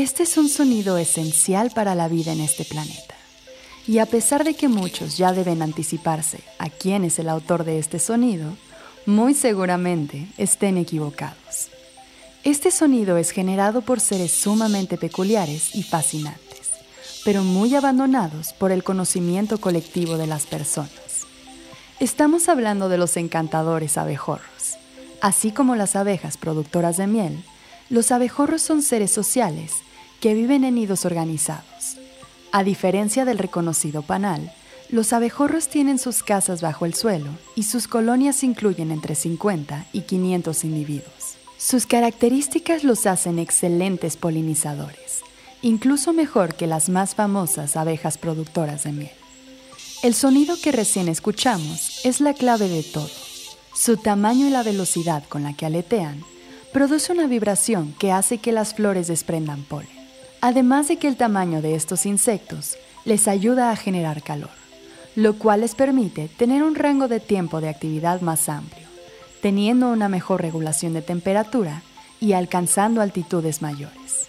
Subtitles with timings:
[0.00, 3.14] Este es un sonido esencial para la vida en este planeta.
[3.86, 7.78] Y a pesar de que muchos ya deben anticiparse a quién es el autor de
[7.78, 8.56] este sonido,
[9.04, 11.68] muy seguramente estén equivocados.
[12.44, 16.70] Este sonido es generado por seres sumamente peculiares y fascinantes,
[17.22, 21.26] pero muy abandonados por el conocimiento colectivo de las personas.
[21.98, 24.78] Estamos hablando de los encantadores abejorros.
[25.20, 27.44] Así como las abejas productoras de miel,
[27.90, 29.72] los abejorros son seres sociales
[30.20, 31.96] que viven en nidos organizados.
[32.52, 34.52] A diferencia del reconocido panal,
[34.90, 40.02] los abejorros tienen sus casas bajo el suelo y sus colonias incluyen entre 50 y
[40.02, 41.36] 500 individuos.
[41.58, 45.20] Sus características los hacen excelentes polinizadores,
[45.62, 49.10] incluso mejor que las más famosas abejas productoras de miel.
[50.02, 53.10] El sonido que recién escuchamos es la clave de todo.
[53.74, 56.24] Su tamaño y la velocidad con la que aletean
[56.72, 59.90] produce una vibración que hace que las flores desprendan polen,
[60.40, 64.50] además de que el tamaño de estos insectos les ayuda a generar calor,
[65.16, 68.86] lo cual les permite tener un rango de tiempo de actividad más amplio,
[69.42, 71.82] teniendo una mejor regulación de temperatura
[72.20, 74.28] y alcanzando altitudes mayores.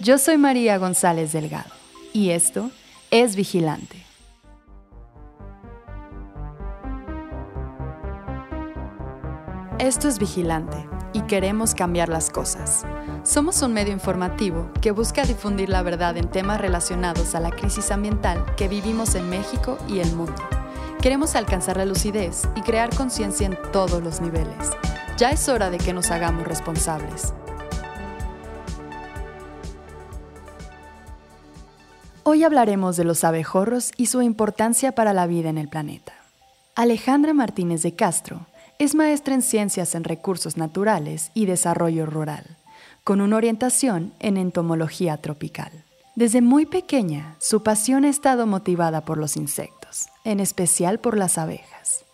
[0.00, 1.70] Yo soy María González Delgado
[2.12, 2.70] y esto
[3.10, 4.04] es Vigilante.
[9.78, 12.84] Esto es Vigilante y queremos cambiar las cosas.
[13.24, 17.90] Somos un medio informativo que busca difundir la verdad en temas relacionados a la crisis
[17.90, 20.40] ambiental que vivimos en México y el mundo.
[21.02, 24.70] Queremos alcanzar la lucidez y crear conciencia en todos los niveles.
[25.16, 27.34] Ya es hora de que nos hagamos responsables.
[32.22, 36.12] Hoy hablaremos de los abejorros y su importancia para la vida en el planeta.
[36.76, 38.46] Alejandra Martínez de Castro
[38.78, 42.44] es maestra en Ciencias en Recursos Naturales y Desarrollo Rural,
[43.02, 45.72] con una orientación en entomología tropical.
[46.14, 51.38] Desde muy pequeña, su pasión ha estado motivada por los insectos, en especial por las
[51.38, 52.04] abejas.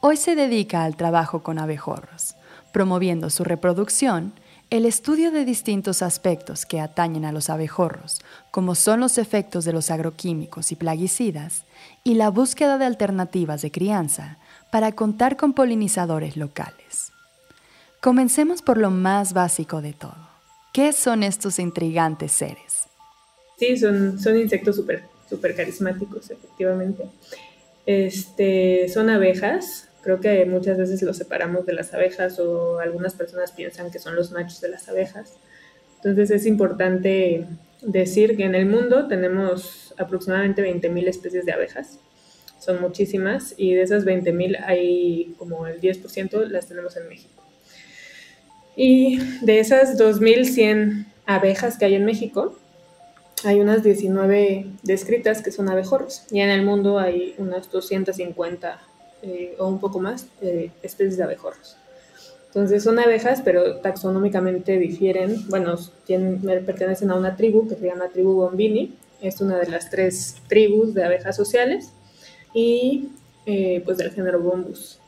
[0.00, 2.36] Hoy se dedica al trabajo con abejorros,
[2.72, 4.32] promoviendo su reproducción,
[4.70, 9.74] el estudio de distintos aspectos que atañen a los abejorros, como son los efectos de
[9.74, 11.64] los agroquímicos y plaguicidas,
[12.02, 14.38] y la búsqueda de alternativas de crianza
[14.74, 17.12] para contar con polinizadores locales.
[18.00, 20.16] Comencemos por lo más básico de todo.
[20.72, 22.88] ¿Qué son estos intrigantes seres?
[23.56, 27.04] Sí, son, son insectos súper super carismáticos, efectivamente.
[27.86, 29.90] Este, son abejas.
[30.02, 34.16] Creo que muchas veces los separamos de las abejas o algunas personas piensan que son
[34.16, 35.34] los machos de las abejas.
[35.98, 37.46] Entonces es importante
[37.80, 42.00] decir que en el mundo tenemos aproximadamente 20.000 especies de abejas
[42.64, 47.42] son muchísimas y de esas 20.000 hay como el 10% las tenemos en México.
[48.76, 52.56] Y de esas 2.100 abejas que hay en México,
[53.44, 58.80] hay unas 19 descritas que son abejorros y en el mundo hay unas 250
[59.22, 61.76] eh, o un poco más eh, especies de abejorros.
[62.46, 65.76] Entonces son abejas, pero taxonómicamente difieren, bueno,
[66.06, 70.36] tienen, pertenecen a una tribu que se llama tribu Bombini, es una de las tres
[70.48, 71.92] tribus de abejas sociales
[72.54, 73.08] y
[73.46, 74.98] eh, pues del género Bombus.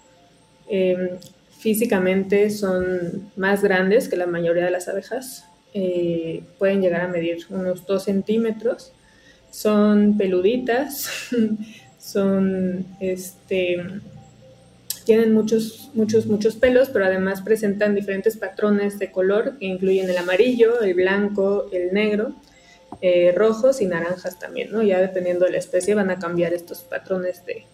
[0.68, 1.10] Em,
[1.58, 7.46] físicamente son más grandes que la mayoría de las abejas, eh, pueden llegar a medir
[7.48, 8.92] unos 2 centímetros,
[9.50, 11.08] son peluditas,
[11.98, 13.82] son, este,
[15.04, 20.18] tienen muchos, muchos, muchos pelos, pero además presentan diferentes patrones de color que incluyen el
[20.18, 22.34] amarillo, el blanco, el negro
[23.02, 24.82] eh, rojos y naranjas también, ¿no?
[24.82, 27.66] Ya dependiendo de la especie van a cambiar estos patrones de,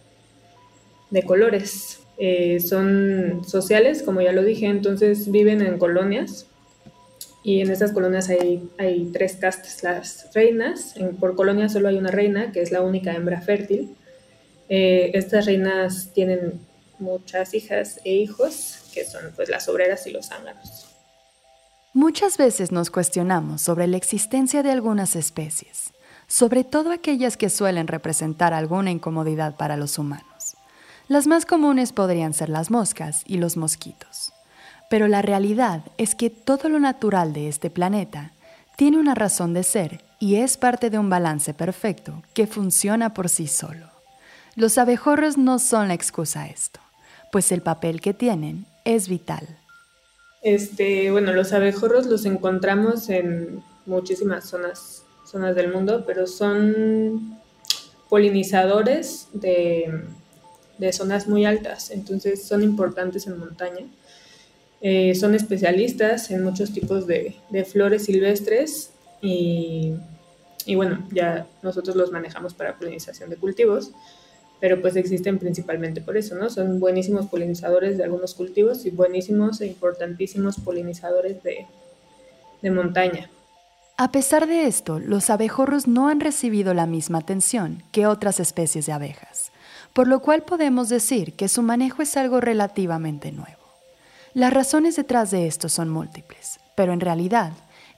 [1.23, 1.99] colores.
[2.17, 6.47] Eh, son sociales, como ya lo dije, entonces viven en colonias
[7.43, 12.53] y en estas colonias hay, tres castas, las reinas, por colonia solo hay una reina,
[12.53, 13.95] que es la única hembra fértil.
[14.69, 16.61] Eh, estas reinas tienen
[16.99, 20.92] muchas hijas e hijos, que son pues las obreras y los zánganos.
[21.95, 25.93] Muchas veces nos cuestionamos sobre la existencia de algunas especies,
[26.25, 30.57] sobre todo aquellas que suelen representar alguna incomodidad para los humanos.
[31.07, 34.33] Las más comunes podrían ser las moscas y los mosquitos.
[34.89, 38.31] Pero la realidad es que todo lo natural de este planeta
[38.75, 43.29] tiene una razón de ser y es parte de un balance perfecto que funciona por
[43.29, 43.91] sí solo.
[44.55, 46.79] Los abejorros no son la excusa a esto,
[47.31, 49.59] pues el papel que tienen es vital.
[50.43, 57.39] Este, bueno, los abejorros los encontramos en muchísimas zonas, zonas del mundo, pero son
[58.09, 60.03] polinizadores de,
[60.91, 63.85] zonas muy altas, entonces son importantes en montaña.
[64.81, 67.35] Eh, son especialistas en muchos tipos de,
[67.71, 68.91] flores silvestres
[69.21, 69.93] y,
[70.65, 73.91] y bueno, ya nosotros los manejamos para polinización de cultivos,
[74.63, 76.49] pero pues existen principalmente por eso, ¿no?
[76.49, 81.67] Son buenísimos polinizadores de algunos cultivos y buenísimos e importantísimos polinizadores de,
[82.61, 83.29] de montaña.
[83.97, 88.85] A pesar de esto, los abejorros no han recibido la misma atención que otras especies
[88.85, 89.51] de abejas,
[89.91, 93.59] por lo cual podemos decir que su manejo es algo relativamente nuevo.
[94.33, 97.51] Las razones detrás de esto son múltiples, pero en realidad,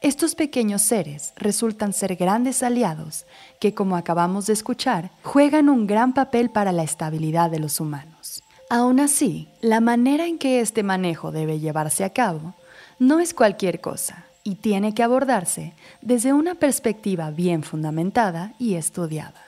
[0.06, 3.26] estos pequeños seres resultan ser grandes aliados
[3.60, 8.44] que, como acabamos de escuchar, juegan un gran papel para la estabilidad de los humanos.
[8.70, 12.54] Aún así, la manera en que este manejo debe llevarse a cabo
[13.00, 15.74] no es cualquier cosa y tiene que abordarse
[16.04, 19.42] desde una perspectiva bien fundamentada y estudiada.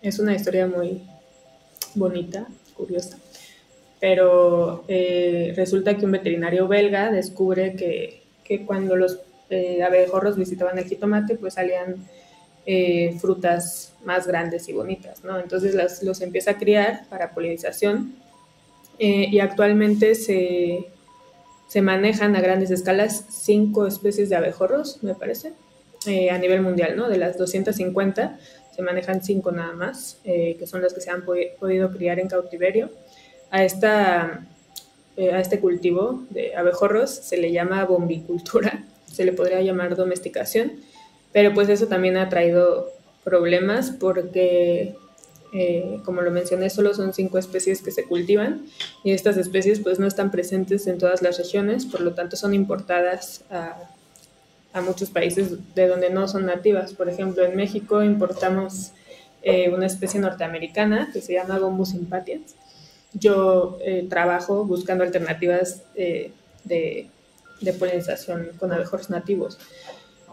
[0.00, 1.02] Es una historia muy
[1.94, 3.18] bonita, curiosa,
[4.00, 9.20] pero eh, resulta que un veterinario belga descubre que, que cuando los
[9.52, 12.06] eh, abejorros visitaban el jitomate, pues salían
[12.66, 15.38] eh, frutas más grandes y bonitas, ¿no?
[15.38, 18.14] Entonces los empieza a criar para polinización
[18.98, 20.86] y actualmente se,
[21.72, 25.54] se manejan a grandes escalas cinco especies de abejorros, me parece,
[26.06, 27.08] eh, a nivel mundial, ¿no?
[27.08, 28.38] De las 250
[28.76, 32.28] se manejan cinco nada más, eh, que son las que se han podido criar en
[32.28, 32.90] cautiverio.
[33.50, 34.46] A, esta,
[35.16, 40.72] eh, a este cultivo de abejorros se le llama bombicultura, se le podría llamar domesticación,
[41.32, 42.90] pero pues eso también ha traído
[43.24, 44.96] problemas porque
[45.54, 48.64] eh, como lo mencioné, solo son cinco especies que se cultivan
[49.04, 52.54] y estas especies pues no están presentes en todas las regiones, por lo tanto son
[52.54, 53.76] importadas a,
[54.86, 56.94] muchos países de donde no son nativas.
[56.94, 58.92] Por ejemplo, en México importamos
[59.42, 62.54] eh, una especie norteamericana que se llama Bombus impatiens.
[63.12, 67.10] Yo eh, trabajo buscando alternativas de,
[67.62, 69.58] de polinización con abejorros nativos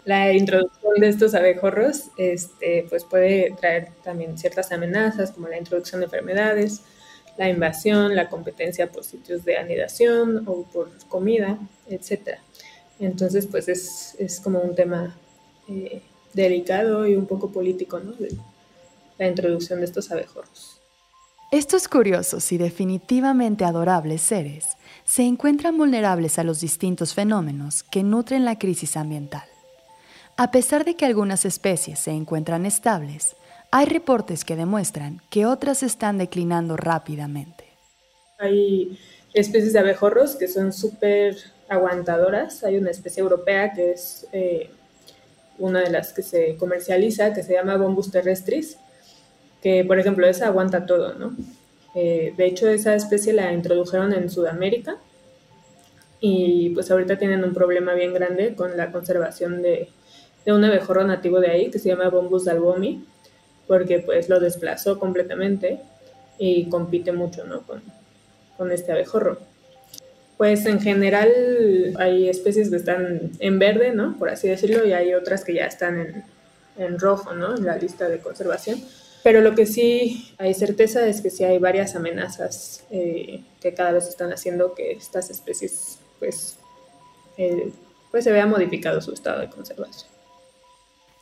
[0.04, 6.00] la introducción de estos abejorros este, pues puede traer también ciertas amenazas como la introducción
[6.00, 6.82] de enfermedades,
[7.36, 12.38] la invasión, la competencia por sitios de anidación o por comida, etc.
[12.98, 15.18] Entonces pues es, es como un tema
[15.68, 18.14] eh, delicado y un poco político, ¿no?
[19.18, 20.79] la introducción de estos abejorros.
[21.52, 28.44] Estos curiosos y definitivamente adorables seres se encuentran vulnerables a los distintos fenómenos que nutren
[28.44, 29.42] la crisis ambiental.
[30.36, 33.34] A pesar de que algunas especies se encuentran estables,
[33.72, 37.64] hay reportes que demuestran que otras están declinando rápidamente.
[38.38, 38.96] Hay
[39.34, 41.36] especies de abejorros que son súper
[41.68, 42.62] aguantadoras.
[42.62, 44.70] Hay una especie europea que es eh,
[45.58, 48.78] una de las que se comercializa, que se llama Bombus terrestris,
[49.62, 51.36] que por ejemplo esa aguanta todo, ¿no?
[51.94, 54.96] Eh, de hecho esa especie la introdujeron en Sudamérica
[56.20, 59.88] y pues ahorita tienen un problema bien grande con la conservación de,
[60.44, 63.04] de un abejorro nativo de ahí que se llama Bombus dalbomi,
[63.66, 65.80] porque pues lo desplazó completamente
[66.38, 67.62] y compite mucho ¿no?
[67.62, 67.82] con,
[68.56, 69.38] con este abejorro.
[70.36, 71.28] Pues en general
[71.98, 74.16] hay especies que están en verde, ¿no?
[74.18, 76.24] Por así decirlo, y hay otras que ya están en,
[76.78, 77.56] en rojo, ¿no?
[77.56, 78.80] En la lista de conservación.
[79.22, 83.92] Pero lo que sí hay certeza es que sí hay varias amenazas eh, que cada
[83.92, 86.56] vez están haciendo que estas especies, pues,
[87.36, 87.70] eh,
[88.10, 90.10] pues se vea modificado su estado de conservación.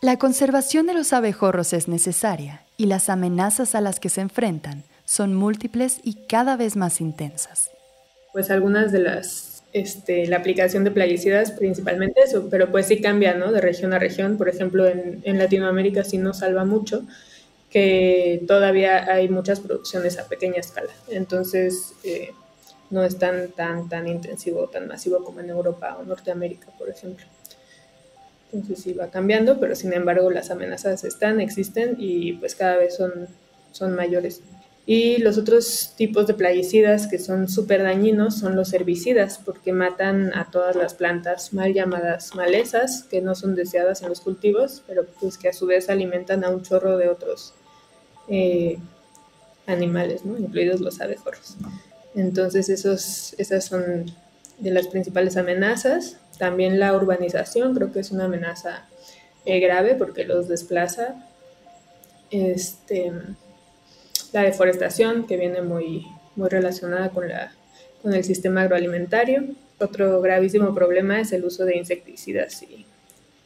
[0.00, 4.84] La conservación de los abejorros es necesaria y las amenazas a las que se enfrentan
[5.04, 7.70] son múltiples y cada vez más intensas.
[8.32, 13.34] Pues algunas de las, este, la aplicación de plaguicidas principalmente eso, pero pues sí cambia,
[13.34, 13.50] ¿no?
[13.50, 14.37] De región a región.
[14.37, 17.04] Por ejemplo, en, Latinoamérica sí nos salva mucho
[17.70, 20.90] que todavía hay muchas producciones a pequeña escala.
[21.08, 22.32] Entonces, eh,
[22.90, 27.26] no es tan, tan, tan intensivo, tan masivo como en Europa o Norteamérica, por ejemplo.
[28.52, 32.96] Entonces sí va cambiando, pero sin embargo las amenazas están, existen y pues cada vez
[32.96, 33.28] son,
[33.72, 34.40] son mayores.
[34.87, 40.32] Y los otros tipos de plaguicidas que son súper dañinos son los herbicidas, porque matan
[40.32, 45.04] a todas las plantas mal llamadas malezas, que no son deseadas en los cultivos, pero
[45.20, 47.52] pues que a su vez alimentan a un chorro de otros
[48.28, 48.78] eh,
[49.66, 50.38] animales, ¿no?
[50.38, 51.56] incluidos los abejorros.
[52.14, 54.06] Entonces esos, esas son
[54.58, 56.16] de las principales amenazas.
[56.38, 58.88] También la urbanización creo que es una amenaza
[59.44, 61.25] eh, grave porque los desplaza.
[62.30, 63.12] Este,
[64.32, 66.06] la deforestación, que viene muy,
[66.37, 67.52] muy relacionada con, la,
[68.02, 69.44] con el sistema agroalimentario.
[69.78, 72.85] Otro gravísimo problema es el uso de insecticidas y,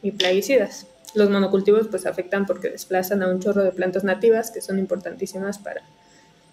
[0.02, 0.86] y plaguicidas.
[1.14, 5.58] Los monocultivos pues afectan porque desplazan a un chorro de plantas nativas que son importantísimas
[5.58, 5.82] para,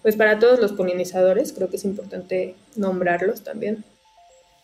[0.02, 3.84] pues para todos los polinizadores, creo que es importante nombrarlos también.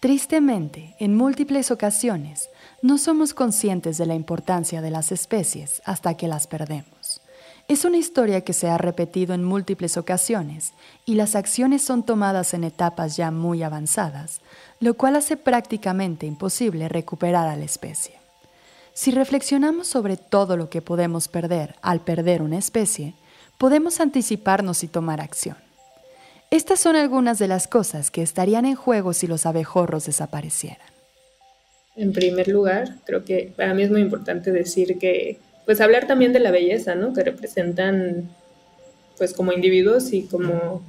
[0.02, 2.50] Tristemente, en múltiples ocasiones,
[2.82, 7.22] no somos conscientes de la importancia de las especies hasta que las perdemos.
[7.68, 10.74] Es una historia que se ha repetido en múltiples ocasiones
[11.06, 14.42] y las acciones son tomadas en etapas ya muy avanzadas,
[14.80, 18.25] lo cual hace prácticamente imposible recuperar a la especie.
[18.96, 23.14] Si reflexionamos sobre todo lo que podemos perder al perder una especie,
[23.58, 25.58] podemos anticiparnos y tomar acción.
[26.50, 30.88] Estas son algunas de las cosas que estarían en juego si los abejorros desaparecieran.
[31.98, 36.32] En primer lugar, creo que para mí es muy importante decir que pues hablar también
[36.32, 37.12] de la belleza, ¿no?
[37.12, 38.30] Que representan,
[39.18, 40.82] pues como individuos y como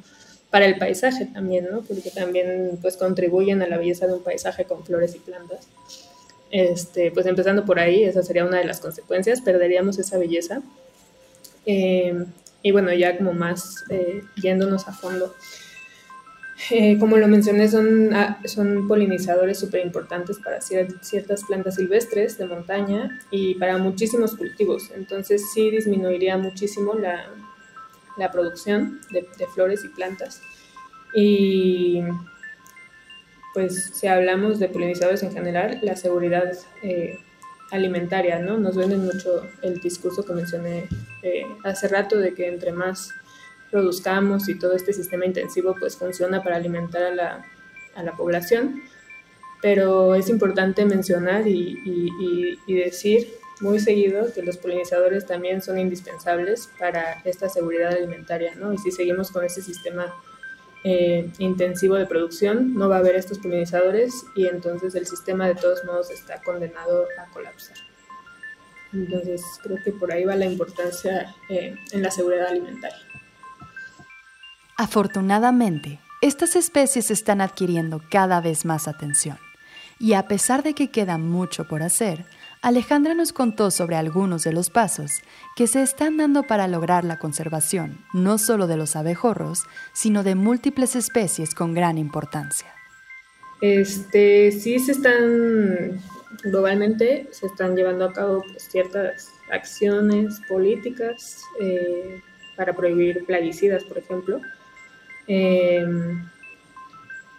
[0.51, 1.81] para el paisaje también, ¿no?
[1.81, 5.67] Porque también, pues contribuyen a la belleza de un paisaje con flores y plantas.
[6.51, 10.63] Este, pues empezando por ahí, esa sería una de las consecuencias, perderíamos esa belleza.
[11.67, 12.25] Eh,
[12.63, 15.35] y bueno, ya como más eh, yéndonos a fondo,
[16.71, 22.47] eh, como lo mencioné, son, ah, son polinizadores súper importantes para ciertas plantas silvestres de
[22.47, 24.91] montaña y para muchísimos cultivos.
[24.95, 27.27] Entonces sí disminuiría muchísimo la,
[28.17, 30.41] la producción de, flores y plantas.
[31.15, 32.01] Y
[33.57, 37.19] pues si hablamos de polinizadores en general, la seguridad eh,
[37.71, 38.59] alimentaria, ¿no?
[38.59, 40.91] Nos venden mucho el discurso que mencioné
[41.23, 43.09] eh, hace rato de que entre más
[43.71, 47.47] produzcamos y todo este sistema intensivo pues funciona para alimentar a la,
[47.95, 48.83] a la población.
[49.63, 51.81] Pero es importante mencionar y,
[52.67, 53.27] y, decir
[53.63, 58.75] muy seguido que los polinizadores también son indispensables para esta seguridad alimentaria, ¿no?
[58.75, 60.15] Y si seguimos con ese sistema
[60.89, 65.57] eh, intensivo de producción, no va a haber estos polinizadores y entonces el sistema de
[65.57, 67.77] todos modos está condenado a colapsar.
[68.93, 73.01] Entonces creo que por ahí va la importancia eh, en la seguridad alimentaria.
[74.77, 79.39] Afortunadamente, estas especies están adquiriendo cada vez más atención.
[79.99, 82.27] Y a pesar de que queda mucho por hacer,
[82.67, 85.23] Alejandra nos contó sobre algunos de los pasos
[85.55, 90.35] que se están dando para lograr la conservación no solo de los abejorros, sino de
[90.35, 92.67] múltiples especies con gran importancia.
[93.61, 96.01] Este, sí se están,
[96.43, 102.21] globalmente, se están llevando a cabo pues, ciertas acciones políticas eh,
[102.57, 104.41] para prohibir plaguicidas, por ejemplo.
[105.29, 106.29] Em,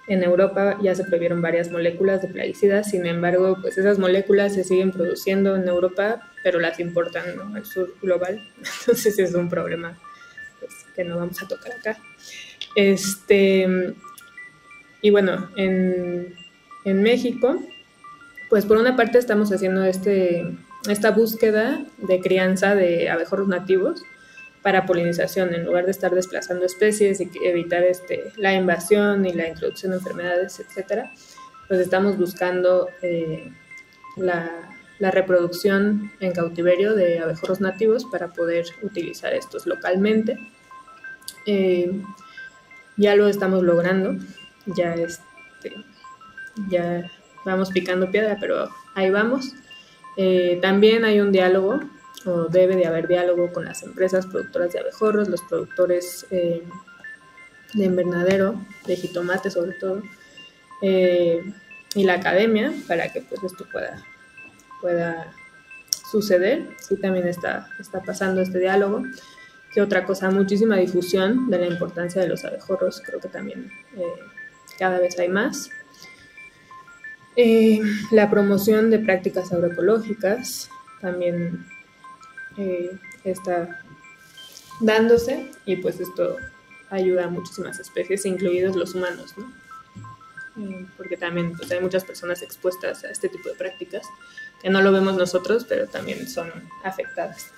[0.07, 4.63] en Europa ya se prohibieron varias moléculas de plaguicidas, sin embargo, pues esas moléculas se
[4.63, 8.41] siguen produciendo en Europa, pero las importan al sur global.
[8.79, 9.99] Entonces es un problema
[10.59, 11.97] pues, que no vamos a tocar acá.
[12.75, 13.95] Este,
[15.01, 16.33] y bueno, en,
[16.85, 17.61] en México,
[18.49, 20.45] pues por una parte estamos haciendo este,
[20.89, 24.01] esta búsqueda de crianza de abejorros nativos
[24.67, 29.47] para polinización, en lugar de estar desplazando especies y evitar este, la invasión y la
[29.47, 31.09] introducción de enfermedades, etcétera,
[31.69, 33.49] pues estamos buscando eh,
[34.17, 34.51] la,
[34.99, 40.37] reproducción en cautiverio de abejorros nativos para poder utilizar estos localmente.
[41.45, 41.89] Eh,
[42.97, 44.17] ya lo estamos logrando,
[44.65, 45.71] ya, este,
[46.67, 47.09] ya
[47.45, 49.53] vamos picando piedra, pero ahí vamos.
[50.17, 51.79] Eh, también hay un diálogo
[52.25, 56.63] o debe de haber diálogo con las empresas productoras de abejorros, los productores eh,
[57.73, 60.01] de invernadero, de jitomate sobre todo,
[60.81, 61.41] eh,
[61.95, 64.03] y la academia para que pues esto pueda,
[64.81, 65.33] pueda
[66.11, 66.67] suceder.
[66.79, 69.03] Sí también está, está pasando este diálogo.
[69.73, 74.01] Que otra cosa, muchísima difusión de la importancia de los abejorros, creo que también eh,
[74.79, 75.69] cada vez hay más.
[78.11, 80.69] la promoción de prácticas agroecológicas,
[81.01, 81.65] también
[82.57, 83.81] eh, está
[84.81, 86.37] dándose y pues esto
[86.89, 89.51] ayuda a muchísimas especies, incluidos los humanos, ¿no?
[90.59, 94.07] Eh, porque también pues, hay muchas personas expuestas a este tipo de prácticas
[94.61, 96.51] que no lo vemos nosotros, pero también son
[96.83, 97.51] afectadas.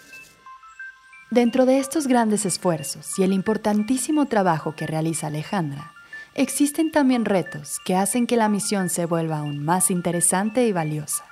[1.32, 5.94] Dentro de estos grandes esfuerzos y el importantísimo trabajo que realiza Alejandra,
[6.34, 11.29] existen también retos que hacen que la misión se vuelva aún más interesante y valiosa.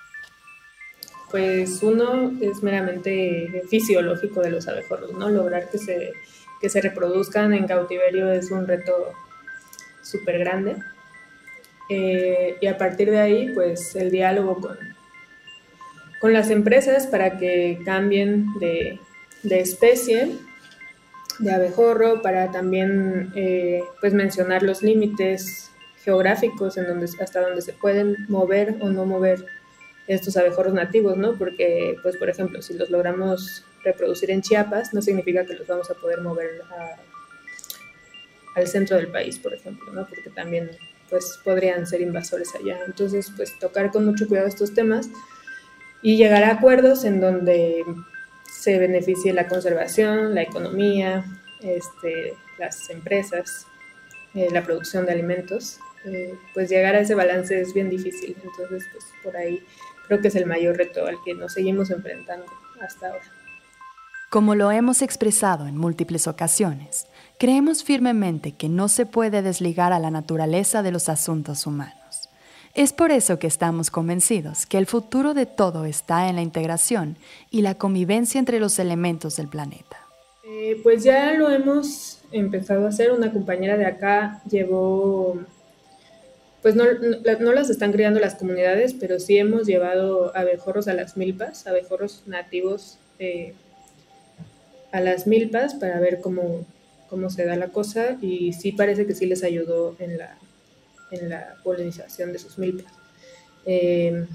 [1.32, 5.30] Pues uno es meramente fisiológico de los abejorros, ¿no?
[5.30, 6.14] Lograr que se,
[6.62, 9.14] que se reproduzcan en cautiverio es un reto
[10.02, 10.78] súper grande.
[11.90, 14.78] Eh, y a partir de ahí, pues el diálogo con,
[16.20, 19.00] con las empresas para que cambien de,
[19.44, 20.36] especie
[21.40, 25.72] de abejorro, para también eh, pues mencionar los límites
[26.04, 29.46] geográficos en donde, hasta donde se pueden mover o no mover
[30.08, 31.38] estos abejorros nativos, ¿no?
[31.38, 35.90] Porque, pues, por ejemplo, si los logramos reproducir en Chiapas, no significa que los vamos
[35.92, 36.62] a poder mover
[38.56, 40.08] al centro del país, por ejemplo, ¿no?
[40.08, 40.72] Porque también
[41.10, 42.80] pues podrían ser invasores allá.
[42.86, 45.10] Entonces, pues tocar con mucho cuidado estos temas
[46.02, 47.84] y llegar a acuerdos en donde
[48.52, 51.24] se beneficie la conservación, la economía,
[51.62, 53.68] este, las empresas,
[54.34, 58.36] eh, la producción de alimentos, eh, pues llegar a ese balance es bien difícil.
[58.44, 59.64] Entonces, pues por ahí
[60.08, 62.46] creo que es el mayor reto al que nos seguimos enfrentando
[62.82, 63.26] hasta ahora.
[64.30, 67.08] Como lo hemos expresado en múltiples ocasiones,
[67.40, 72.30] creemos firmemente que no se puede desligar a la naturaleza de los asuntos humanos.
[72.74, 77.18] Es por eso que estamos convencidos que el futuro de todo está en la integración
[77.50, 79.98] y la convivencia entre los elementos del planeta.
[80.44, 83.12] Eh, pues ya lo hemos empezado a hacer.
[83.12, 85.40] Una compañera de acá llevó,
[86.68, 91.66] pues no, las están criando las comunidades, pero sí hemos llevado abejorros a las milpas,
[91.66, 93.54] abejorros nativos eh,
[94.92, 96.66] a las milpas para ver cómo,
[97.10, 100.38] cómo se da la cosa y sí parece que sí les ayudó en la,
[101.12, 102.92] en la polinización de sus milpas.
[103.66, 104.26] Eh,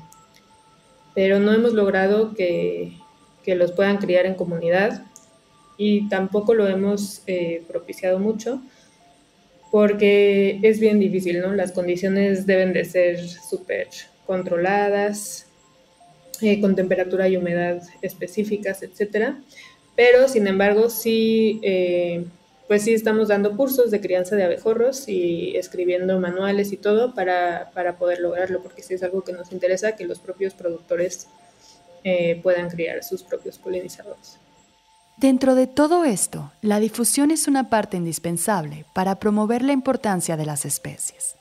[1.15, 2.97] pero no hemos logrado que,
[3.45, 5.05] que, los puedan criar en comunidad
[5.77, 8.63] y tampoco lo hemos eh, propiciado mucho
[9.73, 11.53] porque es bien difícil, ¿no?
[11.53, 13.89] Las condiciones deben de ser súper
[14.27, 15.47] controladas,
[16.41, 19.41] eh, con temperatura y humedad específicas, etcétera
[19.95, 22.25] pero sin embargo sí, eh,
[22.69, 27.71] pues sí estamos dando cursos de crianza de abejorros y escribiendo manuales y todo para,
[27.99, 31.29] poder lograrlo, porque sí es algo que nos interesa que los propios productores
[32.05, 34.39] eh, puedan criar sus propios polinizadores.
[35.17, 40.47] Dentro de todo esto, la difusión es una parte indispensable para promover la importancia de
[40.47, 41.37] las especies.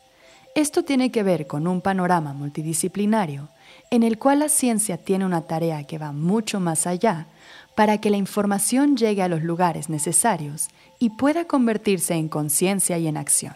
[0.54, 3.48] Esto tiene que ver con un panorama multidisciplinario
[3.90, 7.28] en el cual la ciencia tiene una tarea que va mucho más allá
[7.76, 10.68] para que la información llegue a los lugares necesarios
[11.00, 13.56] y pueda convertirse en conciencia y en acción.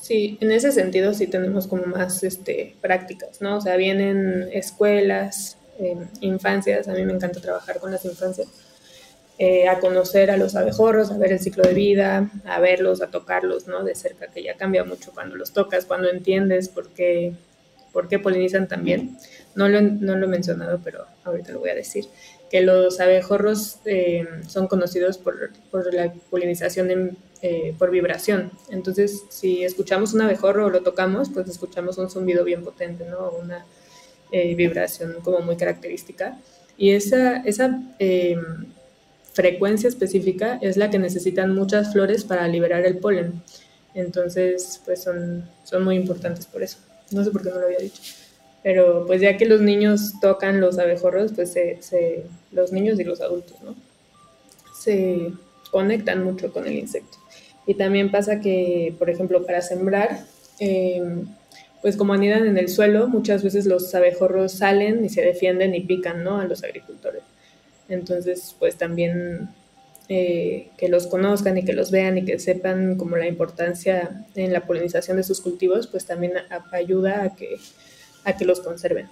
[0.00, 3.56] Sí, en ese sentido sí tenemos como más este, prácticas, ¿no?
[3.56, 8.46] O sea, vienen escuelas, em, infancias, a mí me encanta trabajar con las infancias,
[9.38, 13.10] eh, a conocer a los abejorros, a ver el ciclo de vida, a verlos, a
[13.10, 13.84] tocarlos, ¿no?
[13.84, 17.34] De cerca, que ya cambia mucho cuando los tocas, cuando entiendes por qué,
[17.92, 19.18] por qué polinizan también.
[19.54, 22.06] No lo, no lo he mencionado, pero ahorita lo voy a decir
[22.50, 25.52] que los abejorros eh, son conocidos por,
[25.92, 28.52] la polinización eh, por vibración.
[28.70, 33.30] Entonces, si escuchamos un abejorro o lo tocamos, pues escuchamos un zumbido bien potente, ¿no?
[33.30, 33.66] Una
[34.30, 36.38] eh, vibración como muy característica.
[36.78, 37.80] Y esa, esa
[39.36, 43.42] frecuencia específica es la que necesitan muchas flores para liberar el polen.
[43.94, 46.78] Entonces, pues son, son muy importantes por eso.
[47.12, 48.02] No sé por qué no lo había dicho
[48.66, 53.20] pero pues ya que los niños tocan los abejorros, pues se, los niños y los
[53.20, 53.76] adultos, ¿no?
[54.76, 55.30] Se
[55.70, 57.16] conectan mucho con el insecto.
[57.64, 60.24] Y también pasa que, por ejemplo, para sembrar,
[60.58, 61.28] em,
[61.80, 65.82] pues como anidan en el suelo, muchas veces los abejorros salen y se defienden y
[65.82, 66.40] pican, ¿no?
[66.40, 67.22] A los agricultores.
[67.88, 69.48] Entonces, pues también
[70.08, 74.52] eh, que los conozcan y que los vean y que sepan como la importancia en
[74.52, 76.32] la polinización de sus cultivos, pues también
[76.72, 77.58] ayuda a que
[78.26, 79.08] a que los conserven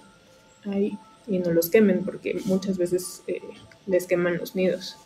[0.65, 3.41] ahí y no los quemen, porque muchas veces eh,
[3.87, 4.97] les queman los nidos.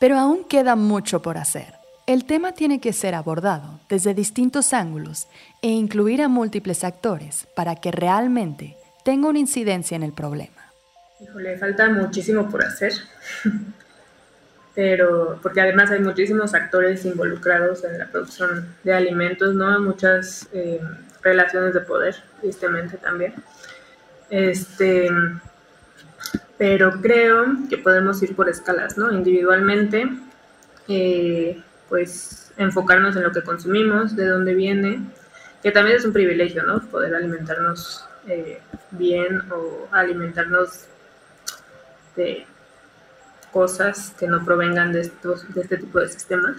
[0.00, 1.74] Pero aún queda mucho por hacer.
[2.06, 5.28] El tema tiene que ser abordado desde distintos ángulos
[5.62, 10.59] e incluir a múltiples actores para que realmente tenga una incidencia en el problema.
[11.22, 12.92] Híjole, falta muchísimo por hacer,
[14.74, 19.78] pero porque además hay muchísimos actores involucrados en la producción de alimentos, ¿no?
[19.80, 20.80] Muchas eh,
[21.22, 23.34] relaciones de poder, tristemente también.
[24.30, 25.10] Este,
[26.56, 29.12] pero creo que podemos ir por escalas, ¿no?
[29.12, 30.08] Individualmente,
[30.88, 35.02] eh, pues enfocarnos en lo que consumimos, de dónde viene,
[35.62, 36.80] que también es un privilegio, ¿no?
[36.80, 40.86] Poder alimentarnos eh, bien o alimentarnos
[42.16, 42.46] de
[43.52, 46.56] cosas que no provengan de, estos, de este tipo de sistemas.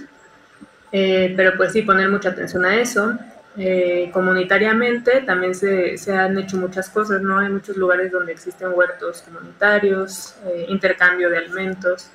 [0.91, 3.17] Eh, pero pues sí, poner mucha atención a eso,
[3.57, 7.39] eh, comunitariamente también se, se, han hecho muchas cosas, ¿no?
[7.39, 12.11] Hay muchos lugares donde existen huertos comunitarios, eh, intercambio de alimentos,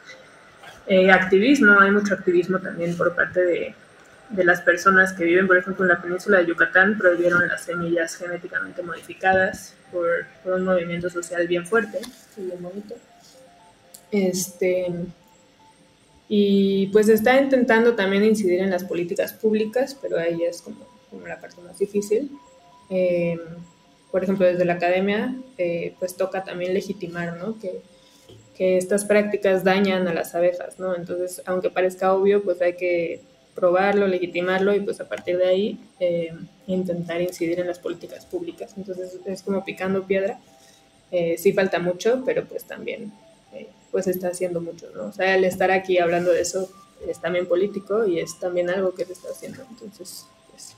[1.13, 3.75] activismo, hay mucho activismo también por parte de,
[4.31, 8.15] de, las personas que viven, por ejemplo, en la península de Yucatán, prohibieron las semillas
[8.15, 10.07] genéticamente modificadas por,
[10.45, 11.99] por un movimiento social bien fuerte
[12.37, 12.95] y bien bonito.
[14.11, 14.87] Este,
[16.29, 21.27] y pues está intentando también incidir en las políticas públicas, pero ahí es como como
[21.27, 22.31] la parte más difícil.
[22.91, 23.39] Em,
[24.11, 27.59] por ejemplo, desde la academia, eh, pues toca también legitimar, ¿no?
[27.59, 27.81] Que,
[28.57, 30.95] que, estas prácticas dañan a las abejas, ¿no?
[30.95, 33.21] Entonces, aunque parezca obvio, pues hay que
[33.55, 36.33] probarlo, legitimarlo y pues a partir de ahí eh,
[36.67, 38.75] intentar incidir en las políticas públicas.
[38.77, 40.39] Entonces es como picando piedra.
[41.11, 43.26] Eh, sí falta mucho, pero pues también eh,
[43.97, 45.07] pues está haciendo mucho, ¿no?
[45.07, 46.69] O sea, el estar aquí hablando de eso
[47.09, 49.63] es también político y es también algo que se está haciendo.
[49.71, 50.77] Entonces, pues.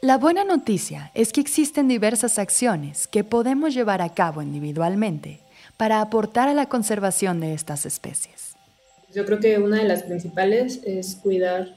[0.00, 5.40] La buena noticia es que existen diversas acciones que podemos llevar a cabo individualmente
[5.76, 8.54] para aportar a la conservación de estas especies.
[9.12, 11.76] Yo creo que una de las principales es cuidar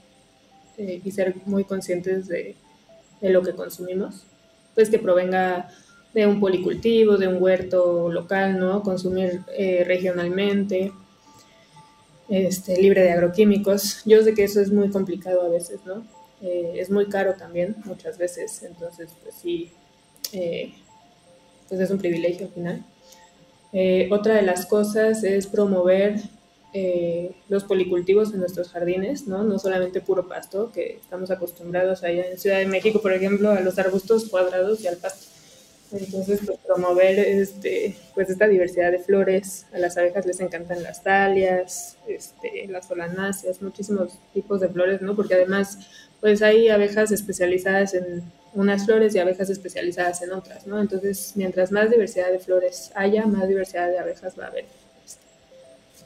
[0.78, 2.56] eh, y ser muy conscientes de,
[3.20, 4.24] de, lo que consumimos,
[4.76, 5.68] pues que provenga
[6.14, 8.84] de un policultivo, de un huerto local, ¿no?
[8.84, 10.92] Consumir eh, regionalmente,
[12.30, 14.04] este, libre de agroquímicos.
[14.06, 16.06] Yo sé que eso es muy complicado a veces, ¿no?
[16.42, 19.72] Eh, es muy caro también muchas veces, entonces pues sí,
[21.70, 22.86] pues es un privilegio al final.
[24.12, 26.20] otra de las cosas es promover
[26.76, 29.44] eh, los policultivos en nuestros jardines, ¿no?
[29.44, 33.60] No solamente puro pasto, que estamos acostumbrados allá en Ciudad de México, por ejemplo, a
[33.60, 35.33] los arbustos cuadrados y al pasto.
[35.94, 39.68] Entonces, pues, promover este, pues, esta diversidad de flores.
[39.74, 45.16] A las abejas les encantan las dalias, este, las solanáceas, muchísimos tipos de flores, ¿no?
[45.16, 45.78] Porque además,
[46.20, 50.80] pues hay abejas especializadas en unas flores y abejas especializadas en otras, ¿no?
[50.80, 54.66] Entonces, mientras más diversidad de flores haya, más diversidad de abejas va a haber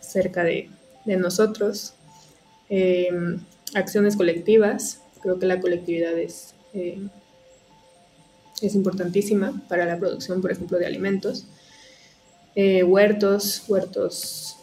[0.01, 0.69] cerca de,
[1.05, 1.93] nosotros.
[2.69, 3.09] Eh,
[3.75, 7.07] acciones colectivas, creo que la colectividad es, eh,
[8.61, 11.45] es importantísima para la producción, por ejemplo, de alimentos.
[12.55, 14.55] Eh, huertos, huertos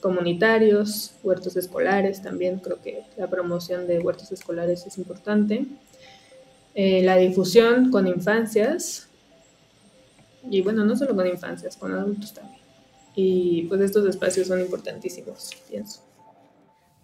[0.00, 5.66] comunitarios, huertos escolares, también creo que la promoción de huertos escolares es importante.
[6.74, 9.08] la difusión con infancias,
[10.50, 12.60] y bueno, no solo con infancias, con adultos también.
[13.14, 16.00] Y pues estos espacios son importantísimos, pienso.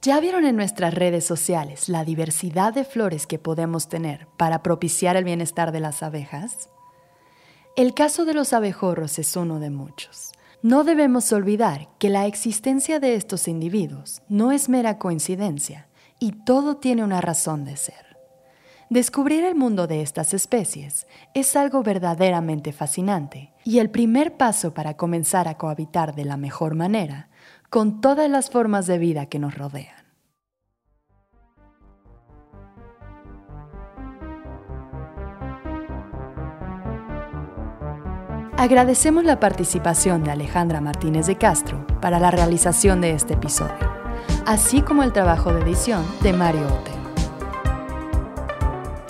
[0.04, 5.16] ¿Ya vieron en nuestras redes sociales la diversidad de flores que podemos tener para propiciar
[5.16, 6.68] el bienestar de las abejas?
[7.74, 10.32] El caso de los abejorros es uno de muchos.
[10.60, 15.88] No debemos olvidar que la existencia de estos individuos no es mera coincidencia
[16.20, 18.18] y todo tiene una razón de ser.
[18.90, 24.98] Descubrir el mundo de estas especies es algo verdaderamente fascinante y el primer paso para
[24.98, 27.30] comenzar a cohabitar de la mejor manera
[27.70, 30.04] con todas las formas de vida que nos rodean.
[38.56, 43.92] Agradecemos la participación de Alejandra Martínez de Castro para la realización de este episodio,
[44.46, 47.03] así como el trabajo de edición de Mario Otero.